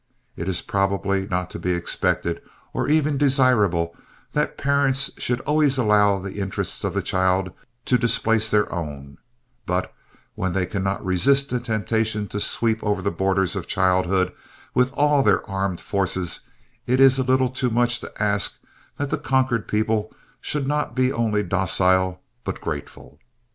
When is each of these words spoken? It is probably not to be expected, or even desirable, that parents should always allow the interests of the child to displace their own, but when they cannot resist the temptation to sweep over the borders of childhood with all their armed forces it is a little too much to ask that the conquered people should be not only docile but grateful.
It 0.35 0.49
is 0.49 0.61
probably 0.61 1.27
not 1.27 1.51
to 1.51 1.59
be 1.59 1.73
expected, 1.73 2.41
or 2.73 2.89
even 2.89 3.19
desirable, 3.19 3.95
that 4.33 4.57
parents 4.57 5.11
should 5.19 5.41
always 5.41 5.77
allow 5.77 6.17
the 6.17 6.39
interests 6.39 6.83
of 6.83 6.95
the 6.95 7.03
child 7.03 7.51
to 7.85 7.99
displace 7.99 8.49
their 8.49 8.73
own, 8.73 9.19
but 9.67 9.93
when 10.33 10.53
they 10.53 10.65
cannot 10.65 11.05
resist 11.05 11.51
the 11.51 11.59
temptation 11.59 12.27
to 12.29 12.39
sweep 12.39 12.83
over 12.83 12.99
the 13.03 13.11
borders 13.11 13.55
of 13.55 13.67
childhood 13.67 14.33
with 14.73 14.91
all 14.93 15.21
their 15.21 15.47
armed 15.47 15.79
forces 15.79 16.39
it 16.87 16.99
is 16.99 17.19
a 17.19 17.23
little 17.23 17.49
too 17.49 17.69
much 17.69 17.99
to 17.99 18.11
ask 18.19 18.59
that 18.97 19.11
the 19.11 19.19
conquered 19.19 19.67
people 19.67 20.11
should 20.39 20.63
be 20.63 20.67
not 20.67 20.99
only 20.99 21.43
docile 21.43 22.19
but 22.43 22.59
grateful. 22.59 23.19